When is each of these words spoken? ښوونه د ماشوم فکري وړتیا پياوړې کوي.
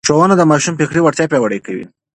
ښوونه 0.07 0.35
د 0.37 0.43
ماشوم 0.51 0.73
فکري 0.79 0.99
وړتیا 1.03 1.25
پياوړې 1.31 1.59
کوي. 1.65 1.85